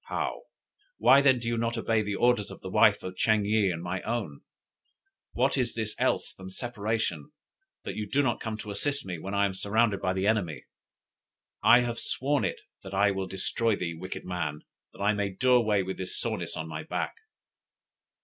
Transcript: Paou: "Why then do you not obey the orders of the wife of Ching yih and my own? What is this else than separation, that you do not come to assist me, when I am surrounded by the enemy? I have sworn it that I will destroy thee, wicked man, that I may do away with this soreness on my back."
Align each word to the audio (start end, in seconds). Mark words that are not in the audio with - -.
Paou: 0.09 0.39
"Why 0.97 1.21
then 1.21 1.37
do 1.37 1.47
you 1.47 1.59
not 1.59 1.77
obey 1.77 2.01
the 2.01 2.15
orders 2.15 2.49
of 2.49 2.61
the 2.61 2.71
wife 2.71 3.03
of 3.03 3.15
Ching 3.15 3.43
yih 3.45 3.69
and 3.71 3.83
my 3.83 4.01
own? 4.01 4.41
What 5.33 5.59
is 5.59 5.75
this 5.75 5.95
else 5.99 6.33
than 6.33 6.49
separation, 6.49 7.31
that 7.83 7.95
you 7.95 8.09
do 8.09 8.23
not 8.23 8.39
come 8.39 8.57
to 8.57 8.71
assist 8.71 9.05
me, 9.05 9.19
when 9.19 9.35
I 9.35 9.45
am 9.45 9.53
surrounded 9.53 10.01
by 10.01 10.13
the 10.13 10.25
enemy? 10.25 10.65
I 11.63 11.81
have 11.81 11.99
sworn 11.99 12.43
it 12.43 12.61
that 12.81 12.95
I 12.95 13.11
will 13.11 13.27
destroy 13.27 13.75
thee, 13.75 13.93
wicked 13.93 14.25
man, 14.25 14.63
that 14.91 15.03
I 15.03 15.13
may 15.13 15.29
do 15.29 15.51
away 15.53 15.83
with 15.83 15.97
this 15.97 16.17
soreness 16.17 16.57
on 16.57 16.67
my 16.67 16.81
back." 16.81 17.13